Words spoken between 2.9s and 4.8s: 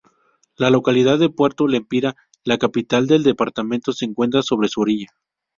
del departamento, se encuentra sobre